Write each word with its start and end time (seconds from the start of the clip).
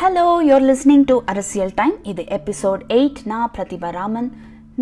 Hello 0.00 0.22
you're 0.46 0.64
listening 0.68 1.04
to 1.08 1.16
Arasiyal 1.32 1.72
time 1.74 1.92
இது 2.10 2.22
episode 2.36 2.80
eight 2.96 3.18
நான் 3.30 3.52
பிரதிபா 3.56 3.90
ராமன். 3.96 4.28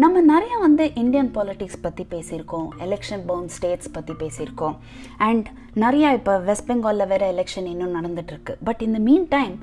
நம்ம 0.03 0.21
நிறைய 0.31 0.55
வந்து 0.63 0.85
இந்தியன் 1.03 1.29
பாலிட்டிக்ஸ் 1.35 1.83
பற்றி 1.85 2.05
பேசியிருக்கோம். 2.13 2.69
எலெக்ஷன் 2.85 3.25
பவுன் 3.27 3.51
ஸ்டேட்ஸ் 3.57 3.93
பற்றி 3.97 4.15
பேசியிருக்கோம். 4.23 4.77
அண்ட் 5.29 5.49
நிறையா 5.85 6.11
இப்போ 6.19 6.35
வெஸ்ட் 6.49 6.69
பெங்காலில் 6.71 7.11
வேறு 7.13 7.29
எலெக்ஷன் 7.35 7.69
இன்னும் 7.73 7.95
நடந்துகிட்ருக்கு 7.99 8.57
பட் 8.69 8.83
இந்த 8.89 9.01
மீன் 9.09 9.29
டைம் 9.37 9.55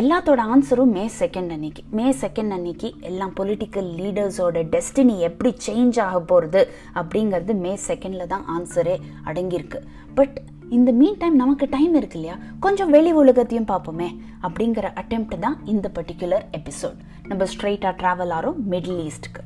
எல்லாத்தோட 0.00 0.40
ஆன்சரும் 0.54 0.94
மே 0.98 1.06
செகண்ட் 1.20 1.52
அன்னைக்கு. 1.56 1.84
மே 1.98 2.08
செகண்ட் 2.24 2.54
அன்னைக்கு 2.58 2.90
எல்லாம் 3.10 3.34
பொலிட்டிக்கல் 3.40 3.90
லீடர்ஸோட 4.02 4.66
டெஸ்டினி 4.74 5.16
எப்படி 5.30 5.52
சேஞ்ச் 5.66 5.98
ஆக 6.06 6.20
போகிறது 6.32 6.62
அப்படிங்கிறது 7.02 7.54
மே 7.66 7.74
செகண்டில் 7.88 8.32
தான் 8.34 8.46
ஆன்சரே 8.56 8.96
அடங்கியிருக்கு. 9.30 9.80
பட் 10.20 10.38
இந்த 10.76 10.90
மீன் 11.00 11.18
டைம் 11.20 11.36
நமக்கு 11.42 11.66
டைம் 11.74 11.94
இருக்கு 11.98 12.16
இல்லையா 12.18 12.36
கொஞ்சம் 12.64 12.90
வெளி 12.94 13.12
உலகத்தையும் 13.20 13.68
பார்ப்போமே. 13.70 14.08
அப்படிங்கிற 14.46 14.86
அட்டெம்ப்ட் 15.00 15.36
தான் 15.44 15.56
இந்த 15.72 15.86
பர்டிகுலர் 15.96 16.44
எபிசோட் 16.58 16.98
நம்ம 17.30 17.46
ஸ்ட்ரெயிட்டாக 17.52 17.94
ட்ராவல் 18.00 18.32
ஆகிறோம் 18.38 18.58
மிடில் 18.72 19.00
ஈஸ்ட்டுக்கு 19.06 19.42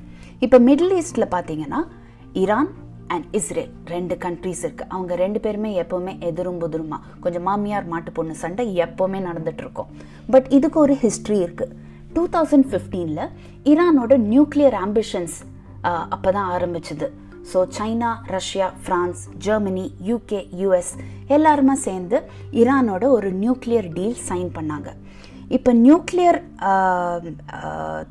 இப்போ 0.46 0.58
மிடில் 0.68 0.94
ஈஸ்டில் 1.00 1.32
பார்த்தீங்கன்னா 1.34 1.80
ஈரான் 2.42 2.70
அண்ட் 3.14 3.26
இஸ்ரேல் 3.38 3.72
ரெண்டு 3.94 4.14
கண்ட்ரீஸ் 4.24 4.62
இருக்குது 4.66 4.90
அவங்க 4.94 5.14
ரெண்டு 5.24 5.38
பேருமே 5.44 5.70
எப்போவுமே 5.82 6.12
எதிரும் 6.28 6.60
புதிருமா? 6.62 6.98
கொஞ்சம் 7.24 7.46
மாமியார் 7.48 7.90
மாட்டு 7.92 8.10
பொண்ணு 8.18 8.34
சண்டை 8.42 8.66
எப்போவுமே 8.84 9.20
நடந்துகிட்ருக்கோம் 9.28 9.90
பட் 10.34 10.48
இதுக்கு 10.58 10.78
ஒரு 10.84 10.96
ஹிஸ்ட்ரி 11.04 11.38
இருக்குது 11.46 11.74
டூ 12.16 12.22
தௌசண்ட் 12.36 12.68
ஃபிஃப்டீனில் 12.70 13.26
ஈரானோட 13.72 14.16
நியூக்ளியர் 14.32 14.76
ஆம்பிஷன்ஸ் 14.84 15.36
அப்போ 16.14 16.28
தான் 16.36 16.50
ஆரம்பிச்சது. 16.56 17.06
So 17.50 17.58
China 17.76 18.10
Russia 18.34 18.66
France 18.84 19.22
Germany 19.46 19.86
UK 20.10 20.40
US 20.60 20.92
எல்லாருமே 21.36 21.76
சேர்ந்து 21.86 22.18
ஈரானோட 22.60 23.04
ஒரு 23.16 23.30
நியூக்ளியர் 23.42 23.88
டீல் 23.96 24.18
சைன் 24.28 24.50
பண்ணாங்க. 24.58 24.88
இப்போ 25.56 25.70
நியூக்ளியர் 25.86 26.38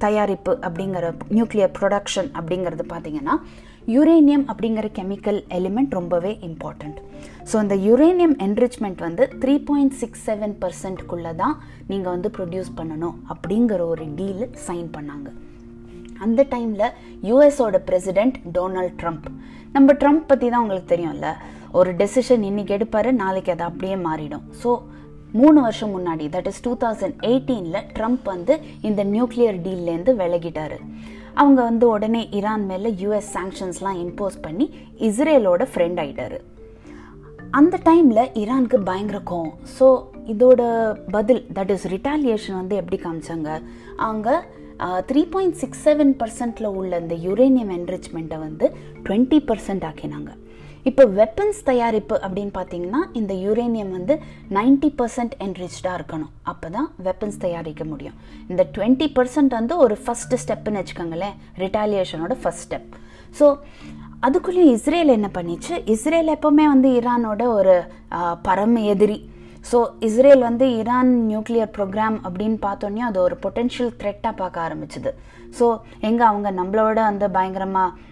தயாரிப்பு 0.06 0.52
அப்படிங்கிற 0.66 1.06
நியூக்ளியர் 1.36 1.76
ப்ரொடக்ஷன் 1.78 2.30
அப்படிங்கிறது 2.40 2.84
பார்த்தீங்கன்னா 2.94 3.36
யுரேனியம் 3.94 4.44
அப்படிங்கிற 4.52 4.88
கெமிக்கல் 4.98 5.40
எலிமெண்ட் 5.58 5.94
ரொம்பவே 6.00 6.32
இம்பார்ட்டண்ட் 6.48 7.00
ஸோ 7.50 7.56
அந்த 7.62 7.76
யுரேனியம் 7.88 8.36
என்ரிச்மெண்ட் 8.46 9.00
வந்து 9.08 9.24
த்ரீ 9.44 9.56
பாயிண்ட் 9.70 9.96
சிக்ஸ் 10.02 10.26
செவன் 10.28 10.54
பர்சன்ட்குள்ளே 10.64 11.32
தான் 11.42 11.56
நீங்கள் 11.92 12.14
வந்து 12.16 12.32
ப்ரொடியூஸ் 12.38 12.70
பண்ணணும் 12.80 13.18
அப்படிங்கிற 13.36 13.82
ஒரு 13.94 14.06
டீல் 14.20 14.46
சைன் 14.68 14.90
பண்ணாங்க. 14.98 15.30
அந்த 16.26 16.42
டைமில் 16.54 16.88
யூஎஸோட 17.30 17.78
பிரசிடெண்ட் 17.90 18.38
டொனால்ட் 18.58 18.98
ட்ரம்ப். 19.02 19.28
நம்ம 19.76 19.94
ட்ரம்ப் 20.02 20.26
பற்றி 20.32 20.48
தான் 20.50 20.64
உங்களுக்கு 20.64 20.94
தெரியும்ல. 20.94 21.30
ஒரு 21.80 21.92
டெசிஷன் 22.02 22.44
இன்னைக்கு 22.50 22.76
எடுப்பார் 22.78 23.10
நாளைக்கு 23.24 23.54
அது 23.56 23.64
அப்படியே 23.70 23.98
மாறிடும். 24.08 24.46
ஸோ 24.62 24.72
மூணு 25.40 25.58
வருஷம் 25.66 25.94
முன்னாடி 25.96 26.26
தட் 26.36 26.50
இஸ் 26.52 26.62
டூ 26.68 26.72
தௌசண்ட் 26.84 27.18
எயிட்டீனில் 27.32 27.86
ட்ரம்ப் 27.98 28.26
வந்து 28.34 28.54
இந்த 28.88 29.02
நியூக்ளியர் 29.16 29.60
டீல்லேருந்து 29.66 30.14
விலகிட்டார். 30.22 30.78
அவங்க 31.42 31.60
வந்து 31.70 31.86
உடனே 31.96 32.22
ஈரான் 32.38 32.66
மேலே 32.72 32.90
யூஎஸ் 33.02 33.30
சாங்ஷன்ஸ்லாம் 33.36 34.00
இம்போஸ் 34.06 34.40
பண்ணி 34.46 34.66
இஸ்ரேலோட 35.10 35.66
ஃப்ரெண்ட் 35.74 36.02
ஆகிட்டார் 36.04 36.38
அந்த 37.60 37.76
டைமில் 37.88 38.24
ஈரானுக்கு 38.42 38.78
பயங்கர 38.90 39.20
கோவம். 39.30 39.56
ஸோ 39.78 39.88
இதோட 40.34 40.62
பதில் 41.16 41.42
தட் 41.58 41.72
இஸ் 41.76 41.88
ரிட்டாலியேஷன் 41.94 42.60
வந்து 42.60 42.76
எப்படி 42.82 42.98
காமிச்சாங்க? 43.06 43.50
அவங்க 44.08 44.30
த்ரீ 45.10 45.22
பாயிண்ட் 45.34 45.58
சிக்ஸ் 45.62 45.84
செவன் 45.88 46.14
பர்சன்டில் 46.22 46.70
உள்ள 46.80 46.94
இந்த 47.04 47.16
யுரேனியம் 47.28 47.74
என்ரிச்மெண்ட்டை 47.78 48.40
வந்து 48.46 48.66
டுவெண்ட்டி 49.08 49.40
பர்சன்ட் 49.50 49.86
ஆக்கினாங்க. 49.90 50.32
இப்போ 50.90 51.04
வெப்பன்ஸ் 51.18 51.60
தயாரிப்பு 51.68 52.16
அப்படின்னு 52.26 52.54
பார்த்தீங்கன்னா 52.58 53.02
இந்த 53.20 53.34
யுரேனியம் 53.46 53.92
வந்து 53.98 54.14
நைன்டி 54.58 54.90
பர்சன்ட் 55.00 55.36
என்ரிச்டாக 55.46 55.98
இருக்கணும். 56.00 56.32
அப்போ 56.52 56.70
தான் 56.76 56.88
வெப்பன்ஸ் 57.08 57.38
தயாரிக்க 57.46 57.84
முடியும். 57.92 58.16
இந்த 58.52 58.64
டுவெண்ட்டி 58.76 59.08
பர்சன்ட் 59.18 59.54
வந்து 59.60 59.76
ஒரு 59.86 59.98
ஃபஸ்ட்டு 60.06 60.40
ஸ்டெப்புன்னு 60.44 60.82
வச்சுக்கோங்களேன் 60.82 61.36
ரிட்டாலியேஷனோட 61.64 62.36
ஃபஸ்ட் 62.44 62.66
ஸ்டெப் 62.68 62.96
ஸோ 63.40 63.48
அதுக்குள்ளேயும் 64.28 64.74
இஸ்ரேல் 64.78 65.16
என்ன 65.18 65.30
பண்ணிச்சு? 65.36 65.76
இஸ்ரேல் 65.94 66.34
எப்போவுமே 66.38 66.66
வந்து 66.74 66.90
ஈரானோட 66.98 67.44
ஒரு 67.60 67.76
பரம 68.48 68.82
எதிரி. 68.94 69.20
ஸோ 69.70 69.80
இஸ்ரேல் 70.08 70.44
வந்து 70.48 70.66
ஈரான் 70.78 71.12
நியூக்ளியர் 71.32 71.74
ப்ரோக்ராம் 71.76 72.18
அப்படின்னு 72.28 72.58
பார்த்தோன்னே 72.68 73.02
அது 73.10 73.20
ஒரு 73.22 73.36
பொட்டென்ஷியல் 73.44 73.92
த்ரெட்டாக 74.02 74.34
பார்க்க 74.42 74.66
ஆரம்பிச்சுது. 74.68 75.12
ஸோ 75.58 75.66
எங்கே 76.10 76.24
அவங்க 76.30 76.52
நம்மளோட 76.52 76.98
வந்து 77.10 77.28
பயங்கரமாக 77.38 78.10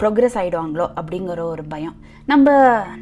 ப்ரோக்ரெஸ் 0.00 0.36
ஆகிடுவாங்களோ 0.40 0.86
அப்படிங்கிற 1.00 1.40
ஒரு 1.54 1.64
பயம். 1.72 1.96
நம்ம 2.30 2.48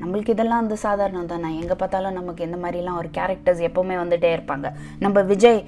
நம்மளுக்கு 0.01 0.35
இதெல்லாம் 0.35 0.63
வந்து 0.63 0.77
சாதாரணம் 0.85 1.31
தானே 1.33 1.49
எங்கே 1.61 1.77
பார்த்தாலும் 1.81 2.17
நமக்கு 2.19 2.47
இந்த 2.49 2.59
மாதிரிலாம் 2.63 2.99
ஒரு 3.01 3.09
கேரக்டர்ஸ் 3.17 3.63
எப்போவுமே 3.69 3.97
வந்துகிட்டே 4.01 4.31
இருப்பாங்க. 4.37 4.67
நம்ம 5.05 5.23
விஜய் 5.33 5.61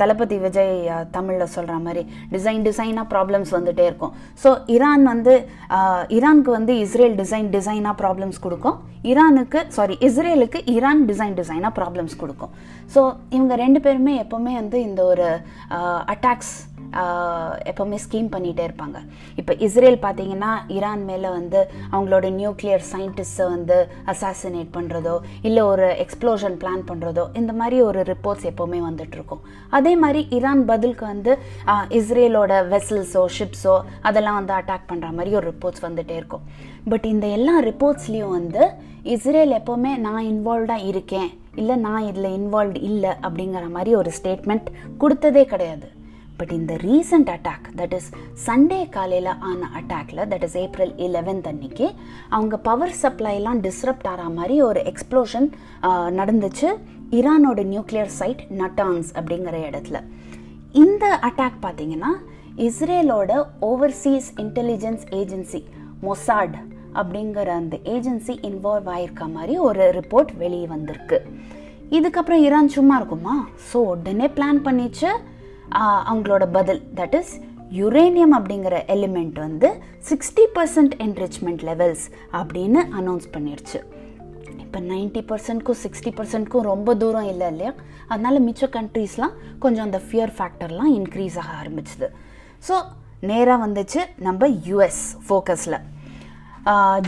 தளபதி 0.00 0.38
விஜய் 0.44 0.74
தமிழில் 1.16 1.52
சொல்கிற 1.56 1.78
மாதிரி 1.86 2.04
டிசைன் 2.34 2.66
டிசைனாக 2.68 3.06
ப்ராப்ளம்ஸ் 3.14 3.52
வந்துகிட்டே 3.56 3.86
இருக்கும். 3.90 4.14
ஸோ 4.42 4.52
ஈரான் 4.76 5.06
வந்து 5.12 5.34
ஈரானுக்கு 6.18 6.52
வந்து 6.58 6.74
இஸ்ரேல் 6.84 7.18
டிசைன் 7.22 7.50
டிசைனாக 7.56 7.96
ப்ராப்ளம்ஸ் 8.02 8.40
கொடுக்கும். 8.46 8.78
ஈரானுக்கு 9.10 9.60
சாரி 9.78 9.94
இஸ்ரேலுக்கு 10.06 10.60
ஈரான் 10.76 11.04
டிசைன் 11.10 11.36
டிசைனாக 11.40 11.72
ப்ராப்ளம்ஸ் 11.80 12.20
கொடுக்கும். 12.22 12.54
ஸோ 12.94 13.00
இவங்க 13.36 13.54
ரெண்டு 13.64 13.80
பேருமே 13.84 14.14
எப்போவுமே 14.24 14.54
வந்து 14.62 14.78
இந்த 14.88 15.00
ஒரு 15.12 15.28
அட்டாக்ஸ் 16.14 16.56
எப்போவுமே 17.70 17.98
ஸ்கீம் 18.04 18.28
பண்ணிகிட்டே 18.34 18.64
இருப்பாங்க. 18.68 18.98
இப்போ 19.40 19.52
இஸ்ரேல் 19.66 19.98
பார்த்தீங்கன்னா 20.04 20.52
ஈரான் 20.76 21.04
மேலே 21.10 21.28
வந்து 21.38 21.60
அவங்களோட 21.92 22.26
நியூக்ளியர் 22.38 22.84
சயின்டிஸ்ட்டை 22.92 23.46
வந்து 23.54 23.76
அசாசினேட் 24.12 24.70
பண்ணுறதோ 24.76 25.16
இல்லை 25.48 25.64
ஒரு 25.72 25.88
எக்ஸ்ப்ளோஷன் 26.04 26.56
பிளான் 26.62 26.84
பண்ணுறதோ 26.90 27.26
இந்த 27.42 27.54
மாதிரி 27.60 27.78
ஒரு 27.88 28.02
ரிப்போர்ட்ஸ் 28.12 28.48
எப்போவுமே 28.52 28.80
வந்துட்டுருக்கும் 28.88 29.42
அதே 29.78 29.94
மாதிரி 30.04 30.22
ஈரான் 30.38 30.64
பதிலுக்கு 30.70 31.06
வந்து 31.12 31.34
இஸ்ரேலோட 32.00 32.52
வெசல்ஸோ 32.74 33.24
ஷிப்ஸோ 33.38 33.76
அதெல்லாம் 34.10 34.38
வந்து 34.40 34.54
அட்டாக் 34.58 34.88
பண்ணுற 34.92 35.10
மாதிரி 35.18 35.36
ஒரு 35.40 35.46
ரிப்போர்ட்ஸ் 35.52 35.84
வந்துகிட்டே 35.86 36.16
இருக்கும். 36.20 36.46
பட் 36.92 37.06
இந்த 37.12 37.26
எல்லா 37.38 37.54
ரிப்போர்ட்ஸ்லேயும் 37.70 38.36
வந்து 38.38 38.62
இஸ்ரேல் 39.14 39.52
எப்போவுமே 39.58 39.92
நான் 40.06 40.28
இன்வால்வ்டாக 40.32 40.88
இருக்கேன் 40.90 41.28
இல்லை 41.60 41.76
நான் 41.84 42.06
இதில் 42.08 42.34
இன்வால்வ் 42.38 42.76
இல்லை 42.88 43.12
அப்படிங்கிற 43.26 43.62
மாதிரி 43.76 43.92
ஒரு 44.00 44.10
ஸ்டேட்மெண்ட் 44.18 44.68
கொடுத்ததே 45.02 45.44
கிடையாது. 45.52 45.86
பட் 46.40 46.52
இந்த 46.58 46.74
recent 46.86 47.30
attack 47.34 47.66
that 47.80 47.94
is 47.98 48.08
Sunday 48.46 48.80
காலையில் 48.96 49.30
ஆன 49.50 49.70
அட்டாக்ல 49.80 50.26
தட் 50.32 50.46
இஸ் 50.48 50.56
ஏப்ரல் 50.64 50.92
இலவென்த் 51.06 51.48
அன்னைக்கு 51.52 51.86
அவங்க 52.36 52.56
பவர் 52.68 52.94
சப்ளைலாம் 53.02 53.60
டிஸ்ரப்ட் 53.66 54.08
ஆகிற 54.12 54.28
மாதிரி 54.38 54.56
ஒரு 54.68 54.82
எக்ஸ்ப்ளோஷன் 54.92 55.48
நடந்துச்சு. 56.20 56.70
ஈரானோட 57.18 57.60
நியூக்ளியர் 57.74 58.12
சைட் 58.20 58.42
நட்டான்ஸ் 58.62 59.10
அப்படிங்கிற 59.18 59.56
இடத்துல. 59.68 60.00
இந்த 60.84 61.04
அட்டாக் 61.28 61.60
பார்த்தீங்கன்னா 61.66 62.12
இஸ்ரேலோட 62.66 63.32
ஓவர்சீஸ் 63.70 64.28
இன்டெலிஜென்ஸ் 64.44 65.04
ஏஜென்சி 65.20 65.60
மொசாட் 66.06 66.56
அப்படிங்கிற 67.00 67.48
அந்த 67.62 67.76
ஏஜென்சி 67.94 68.34
இன்வால்வ் 68.48 68.88
ஆயிருக்க 68.94 69.24
மாதிரி 69.36 69.54
ஒரு 69.68 69.84
ரிப்போர்ட் 69.98 70.30
வெளியே 70.42 70.66
வந்திருக்கு 70.74 71.18
இதுக்கப்புறம் 71.96 72.42
ஈரான் 72.46 72.74
சும்மா 72.76 72.94
இருக்குமா? 73.00 73.34
ஸோ 73.68 73.76
உடனே 73.92 74.26
பிளான் 74.36 74.60
பண்ணிச்சு. 74.66 75.10
அவங்களோட 75.70 76.52
பதில் 76.52 76.82
தட் 76.94 77.14
இஸ் 77.14 77.40
யுரேனியம் 77.70 78.34
அப்படிங்கிற 78.34 78.84
எலிமெண்ட் 78.86 79.38
வந்து 79.38 79.80
சிக்ஸ்டி 80.08 80.44
பர்சன்ட் 80.54 80.94
என்ரிச்மெண்ட் 80.98 81.62
லெவல்ஸ் 81.62 82.04
அப்படின்னு 82.32 82.82
அனௌன்ஸ் 83.00 83.28
பண்ணிடுச்சு 83.32 83.80
இப்போ 84.58 84.80
நைன்டி 84.80 85.22
பர்சன்ட்க்கும் 85.28 85.80
சிக்ஸ்டி 85.82 86.10
பர்சன்ட்க்கும் 86.16 86.60
ரொம்ப 86.60 86.94
தூரம் 86.94 87.28
இல்லை 87.28 87.46
இல்லையா? 87.48 87.72
அதனால 88.08 88.38
மிச்ச 88.38 88.60
கண்ட்ரீஸ்லாம் 88.60 89.32
கொஞ்சம் 89.58 89.84
அந்த 89.84 90.00
ஃபியர் 90.10 90.32
ஃபேக்டர்லாம் 90.38 90.92
இன்க்ரீஸ் 90.94 91.38
ஆக 91.38 91.52
ஆரம்பிச்சுது. 91.62 92.08
ஸோ 92.68 92.84
நேராக 93.20 93.66
வந்துச்சு 93.66 94.00
நம்ம 94.16 94.48
யூஎஸ் 94.48 95.02
ஃபோக்கஸில் 95.28 95.78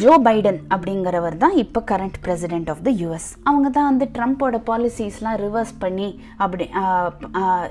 ஜோ 0.03 0.13
பைடன் 0.27 0.59
அப்படிங்கிறவர் 0.75 1.37
தான் 1.43 1.55
இப்போ 1.63 1.81
current 1.91 2.19
president 2.25 2.69
of 2.73 2.83
the 2.87 2.91
US 3.01 3.27
அவங்க 3.49 3.69
தான் 3.77 3.89
வந்து 3.91 4.07
ட்ரம்ப்போட 4.17 4.59
பாலிசிஸ்லாம் 4.69 5.39
ரிவர்ஸ் 5.45 5.73
பண்ணி 5.85 6.09
அப்படி 6.45 6.67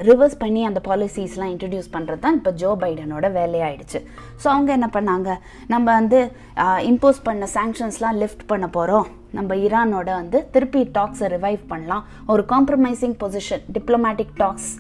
ரிவர்ஸ் 0.10 0.38
பண்ணி 0.44 0.62
அந்த 0.70 0.82
பாலிசிஸ்லாம் 0.90 1.52
இன்ட்ரடியூஸ் 1.54 1.90
பண்ணுறது 1.96 2.24
தான் 2.26 2.38
இப்போ 2.40 2.52
ஜோ 2.64 2.72
பைடனோட 2.84 3.26
வேலையாயிடுச்சு. 3.40 4.02
ஸோ 4.42 4.48
அவங்க 4.56 4.72
என்ன 4.78 4.90
பண்ணாங்க? 4.98 5.30
நம்ம 5.74 5.88
வந்து 6.00 6.20
இம்போஸ் 6.92 7.26
பண்ண 7.30 7.48
சாங்ஷன்ஸ்லாம் 7.58 8.20
லிஃப்ட் 8.24 8.46
பண்ண 8.54 8.68
போகிறோம் 8.78 9.08
நம்ம 9.38 9.56
ஈரானோட 9.66 10.10
வந்து 10.22 10.38
திருப்பி 10.54 10.84
டாக்ஸை 10.98 11.28
ரிவைவ் 11.36 11.64
பண்ணலாம். 11.74 12.06
ஒரு 12.34 12.46
காம்ப்ரமைசிங் 12.54 13.18
பொசிஷன் 13.24 13.66
டிப்ளமேட்டிக் 13.76 14.34
டாக்ஸ் 14.44 14.72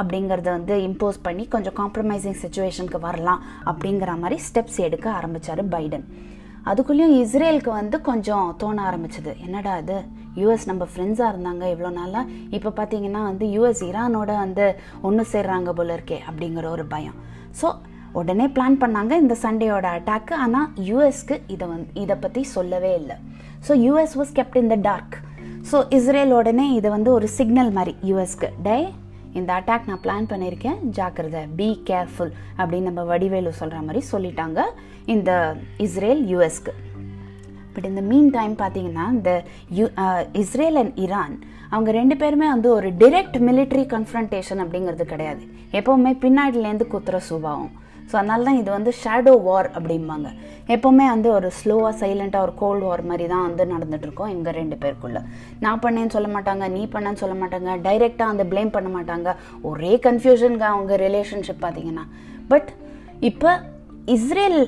அப்படிங்கிறத 0.00 0.48
வந்து 0.56 0.74
இம்போஸ் 0.88 1.18
பண்ணி 1.26 1.44
கொஞ்சம் 1.54 1.76
காம்ப்ரமைசிங் 1.80 2.40
சுச்சுவேஷனுக்கு 2.42 3.00
வரலாம் 3.08 3.42
அப்படிங்கிற 3.72 4.12
மாதிரி 4.22 4.38
ஸ்டெப்ஸ் 4.48 4.80
எடுக்க 4.86 5.06
ஆரம்பித்தார் 5.18 5.62
பைடன். 5.74 6.06
அதுக்குள்ளேயும் 6.70 7.14
இஸ்ரேலுக்கு 7.22 7.70
வந்து 7.80 7.96
கொஞ்சம் 8.08 8.46
தோண 8.62 8.78
ஆரம்பிச்சது. 8.88 9.32
என்னடா 9.46 9.74
இது? 9.82 9.98
யூஎஸ் 10.40 10.66
நம்ம 10.70 10.86
ஃப்ரெண்ட்ஸாக 10.92 11.32
இருந்தாங்க 11.32 11.64
இவ்வளோ 11.74 11.90
நாளாக 11.98 12.30
இப்போ 12.56 12.70
பார்த்தீங்கன்னா 12.78 13.22
வந்து 13.28 13.44
யூஎஸ் 13.54 13.82
ஈரானோட 13.88 14.32
வந்து 14.44 14.66
ஒன்று 15.08 15.24
சேர்றாங்க 15.32 15.72
போல 15.78 15.96
இருக்கே 15.98 16.18
அப்படிங்கிற 16.28 16.66
ஒரு 16.76 16.84
பயம். 16.94 17.16
ஸோ 17.60 17.68
உடனே 18.20 18.46
பிளான் 18.56 18.78
பண்ணாங்க 18.82 19.14
இந்த 19.22 19.34
சண்டேயோட 19.44 19.86
அட்டாக்கு 19.96 20.34
ஆனால் 20.44 20.68
யூஎஸ்க்கு 20.90 21.36
இதை 21.54 21.66
வந்து 21.72 21.90
இதை 22.02 22.16
பற்றி 22.24 22.42
சொல்லவே 22.56 22.92
இல்லை. 23.00 23.16
So 23.66 23.74
US 23.86 24.16
was 24.20 24.32
kept 24.38 24.60
in 24.62 24.72
the 24.74 24.78
dark 24.88 25.16
so 25.70 25.78
Israel 25.96 26.32
உடனே 26.38 26.66
இதை 26.78 26.88
வந்து 26.96 27.10
ஒரு 27.16 27.28
சிக்னல் 27.38 27.72
மாதிரி 27.78 27.94
யூஎஸ்க்கு 28.10 28.48
டே 28.66 28.76
இந்த 29.32 29.50
அட்டாக் 29.58 29.88
நான் 29.88 30.02
பிளான் 30.02 30.28
பண்ணியிருக்கேன். 30.32 30.78
ஜாக்கிரதை 30.98 31.42
பி 31.56 31.82
கேர்ஃபுல் 31.90 32.32
அப்படின்னு 32.56 32.88
நம்ம 32.90 33.04
வடிவேலு 33.04 33.52
சொல்கிற 33.52 33.80
மாதிரி 33.80 34.04
சொல்லிட்டாங்க 34.12 34.62
இந்த 35.04 35.56
இஸ்ரேல் 35.76 36.22
யூஎஸ்க்கு 36.32 36.74
பட் 37.74 37.84
இந்த 37.84 38.00
மீன் 38.00 38.30
டைம் 38.30 38.54
பார்த்தீங்கன்னா 38.56 39.04
இந்த 39.12 39.32
யூ 39.70 39.88
இஸ்ரேல் 40.32 40.76
அண்ட் 40.76 40.96
ஈரான் 41.04 41.36
அவங்க 41.70 41.90
ரெண்டு 41.90 42.16
பேருமே 42.16 42.48
வந்து 42.48 42.68
ஒரு 42.74 42.88
டிரெக்ட் 43.02 43.38
மிலிட்ரி 43.48 43.84
கன்ஃபரன்டேஷன் 43.94 44.62
அப்படிங்கிறது 44.64 45.04
கிடையாது. 45.12 45.42
எப்போவுமே 45.72 46.12
பின்னாடிலேருந்து 46.24 46.86
குத்துற 46.94 47.16
சுபாவம். 47.16 47.70
ஸோ 48.10 48.14
அதனால 48.20 48.44
தான் 48.48 48.58
இது 48.60 48.70
வந்து 48.76 48.92
ஷேடோ 49.02 49.32
வார் 49.46 49.68
அப்படிம்பாங்க. 49.78 50.28
எப்போவுமே 50.74 51.06
வந்து 51.14 51.28
ஒரு 51.36 51.48
ஸ்லோவாக 51.58 51.92
சைலண்ட்டாக 52.02 52.46
ஒரு 52.46 52.54
கோல்டு 52.62 52.84
வார் 52.88 53.02
மாதிரி 53.10 53.26
தான் 53.32 53.44
வந்து 53.48 53.64
நடந்துகிட்ருக்கோம் 53.72 54.32
எங்கள் 54.36 54.56
ரெண்டு 54.60 54.76
பேருக்குள்ள. 54.82 55.20
நான் 55.64 55.82
பண்ணேன்னு 55.84 56.14
சொல்ல 56.16 56.28
மாட்டாங்க 56.36 56.64
நீ 56.76 56.82
பண்ணேன்னு 56.94 57.22
சொல்ல 57.22 57.36
மாட்டாங்க 57.42 57.76
டைரெக்டாக 57.86 58.34
அந்த 58.34 58.46
ப்ளேம் 58.52 58.74
பண்ண 58.76 58.90
மாட்டாங்க. 58.98 59.34
ஒரே 59.70 59.92
கன்ஃபியூஷனுங்க 60.08 60.66
அவங்க 60.74 60.96
ரிலேஷன்ஷிப் 61.06 61.64
பார்த்தீங்கன்னா. 61.64 62.06
பட் 62.52 62.70
இப்போ 63.30 63.52
இஸ்ரேல் 64.16 64.60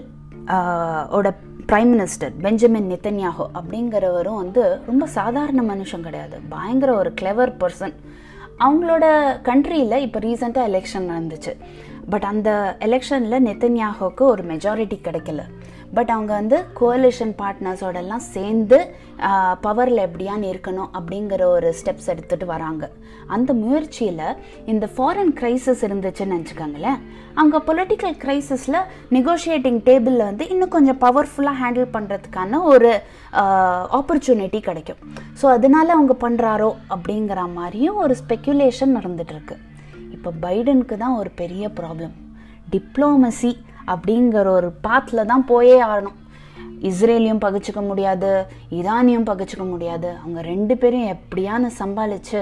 ஓட 1.18 1.28
பிரைம் 1.70 1.90
மினிஸ்டர் 1.94 2.32
பெஞ்சமின் 2.44 2.88
நித்தன்யாஹோ 2.92 3.44
அப்படிங்கிறவரும் 3.58 4.40
வந்து 4.42 4.62
ரொம்ப 4.88 5.04
சாதாரண 5.18 5.60
மனுஷன் 5.72 6.06
கிடையாது. 6.06 6.36
பயங்கர 6.54 6.90
ஒரு 7.02 7.10
கிளவர் 7.20 7.52
பர்சன் 7.60 7.94
அவங்களோட 8.64 9.04
கண்ட்ரியில் 9.48 10.02
இப்போ 10.06 10.18
ரீசெண்டாக 10.24 10.68
எலெக்ஷன் 10.70 11.08
நடந்துச்சு. 11.10 11.52
பட் 12.12 12.26
அந்த 12.32 12.50
எலெக்ஷனில் 12.88 13.44
நெத்தன்யாகோக்கு 13.48 14.24
ஒரு 14.32 14.44
மெஜாரிட்டி 14.52 14.98
கிடைக்கல. 15.06 15.42
பட் 15.96 16.10
அவங்க 16.14 16.32
வந்து 16.40 16.56
கோலிஷன் 16.80 17.32
பார்ட்னர்ஸோடெல்லாம் 17.38 18.24
சேர்ந்து 18.34 18.76
பவரில் 19.64 20.02
எப்படியான்னு 20.04 20.50
இருக்கணும் 20.50 20.90
அப்படிங்கிற 20.98 21.42
ஒரு 21.54 21.68
ஸ்டெப்ஸ் 21.78 22.10
எடுத்துகிட்டு 22.12 22.46
வராங்க. 22.52 22.84
அந்த 23.36 23.50
முயற்சியில் 23.62 24.36
இந்த 24.72 24.86
ஃபாரின் 24.94 25.32
க்ரைசிஸ் 25.40 25.82
இருந்துச்சுன்னு 25.86 26.34
நினச்சிக்கோங்களேன். 26.36 27.00
அங்கே 27.40 27.58
பொலிட்டிக்கல் 27.68 28.14
க்ரைசிஸில் 28.24 28.78
நெகோஷியேட்டிங் 29.16 29.80
டேபிளில் 29.88 30.28
வந்து 30.28 30.46
இன்னும் 30.52 30.74
கொஞ்சம் 30.76 31.00
பவர்ஃபுல்லாக 31.06 31.60
ஹேண்டில் 31.62 31.88
பண்ணுறதுக்கான 31.96 32.62
ஒரு 32.72 32.90
ஆப்பர்ச்சுனிட்டி 33.98 34.60
கிடைக்கும். 34.68 35.02
ஸோ 35.40 35.46
அதனால 35.56 35.88
அவங்க 35.96 36.16
பண்ணுறாரோ 36.26 36.70
அப்படிங்கிற 36.96 37.42
மாதிரியும் 37.58 38.00
ஒரு 38.04 38.16
ஸ்பெக்குலேஷன் 38.22 38.96
நடந்துகிட்ருக்கு 38.98 39.56
இப்போ 40.16 40.30
பைடனுக்கு 40.44 40.96
தான் 41.04 41.18
ஒரு 41.20 41.30
பெரிய 41.42 41.64
ப்ராப்ளம் 41.80 42.14
டிப்ளோமசி 42.72 43.52
அப்படிங்கிற 43.92 44.48
ஒரு 44.58 44.70
பாத்தில் 44.86 45.28
தான் 45.30 45.44
போயே 45.52 45.78
ஆகணும். 45.90 46.18
இஸ்ரேலையும் 46.88 47.42
பகிச்சுக்க 47.44 47.80
முடியாது 47.88 48.28
ஈரானியும் 48.78 49.26
பகிச்சுக்க 49.30 49.64
முடியாது. 49.70 50.10
அவங்க 50.22 50.40
ரெண்டு 50.52 50.74
பேரும் 50.82 51.08
எப்படியானு 51.14 51.70
சம்பாளிச்சு 51.80 52.40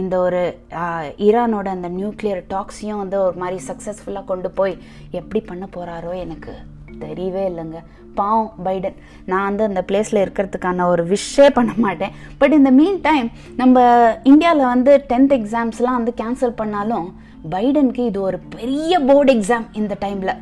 இந்த 0.00 0.14
ஒரு 0.26 0.42
ஈரானோட 1.26 1.68
அந்த 1.76 1.88
நியூக்ளியர் 1.98 2.42
டாக்ஸையும் 2.52 3.00
வந்து 3.02 3.16
ஒரு 3.26 3.36
மாதிரி 3.42 3.58
சக்ஸஸ்ஃபுல்லாக 3.68 4.30
கொண்டு 4.32 4.50
போய் 4.58 4.74
எப்படி 5.20 5.40
பண்ண 5.50 5.64
போகிறாரோ 5.76 6.12
எனக்கு 6.26 6.54
தெரியவே 7.00 7.44
இல்லைங்க. 7.50 7.78
பாவம் 8.14 8.52
பைடன். 8.64 8.94
நான் 9.26 9.54
வந்து 9.54 9.64
அந்த 9.64 9.84
பிளேஸில் 9.88 10.28
இருக்கிறதுக்கான 10.28 10.86
ஒரு 10.86 11.06
விஷே 11.06 11.50
பண்ண 11.54 11.72
மாட்டேன். 11.76 12.10
பட் 12.38 12.52
இந்த 12.52 12.70
மீன் 12.70 13.00
டைம் 13.00 13.30
நம்ம 13.56 13.84
இந்தியாவில் 14.22 14.64
வந்து 14.64 15.04
டென்த் 15.08 15.38
எக்ஸாம்ஸ்லாம் 15.38 16.02
வந்து 16.02 16.14
கேன்சல் 16.16 16.56
பண்ணாலும் 16.56 17.14
பைடனுக்கு 17.50 18.06
இது 18.06 18.20
ஒரு 18.20 18.38
பெரிய 18.38 19.00
போர்டு 19.00 19.34
எக்ஸாம் 19.34 19.66
இந்த 19.72 19.96
டைமில் 20.00 20.36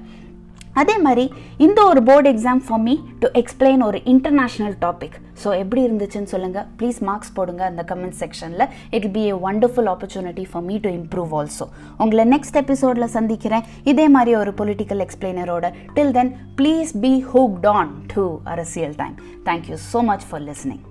அதே 0.83 0.97
மாதிரி 0.99 1.25
இந்த 1.67 1.79
ஒரு 1.85 2.03
board 2.03 2.29
exam 2.33 2.61
for 2.67 2.81
me 2.81 2.95
to 3.21 3.29
explain 3.41 3.83
ஒரு 3.85 3.99
இன்டர்நேஷ்னல் 4.13 4.77
டாபிக் 4.81 5.17
ஸோ 5.45 5.49
எப்படி 5.59 5.81
இருந்துச்சுன்னு 5.87 6.31
சொல்லுங்கள் 6.33 6.67
ப்ளீஸ் 6.79 6.99
மார்க்ஸ் 7.09 7.33
போடுங்க 7.33 7.65
அந்த 7.65 7.85
கமெண்ட் 7.91 8.19
செக்ஷனில் 8.21 8.65
it 8.91 9.09
be 9.13 9.21
a 9.21 9.33
wonderful 9.49 9.91
opportunity 9.95 10.45
for 10.51 10.65
me 10.65 10.77
to 10.79 10.91
improve 10.91 11.33
also 11.41 11.67
உங்களை 11.99 12.25
நெக்ஸ்ட் 12.35 12.59
எபிசோடில் 12.63 13.15
சந்திக்கிறேன். 13.17 13.67
இதே 13.85 14.09
மாதிரி 14.09 14.35
ஒரு 14.37 14.55
political 14.61 15.03
எக்ஸ்பிளைனரோட 15.07 15.67
till 15.95 16.15
then 16.19 16.33
please 16.61 16.93
be 17.01 17.13
hooked 17.33 17.69
on 17.77 17.93
to 18.15 18.25
Arasiyal 18.55 18.95
time 18.97 19.17
thank you 19.45 19.79
so 19.93 20.01
much 20.05 20.27
for 20.31 20.43
listening 20.43 20.85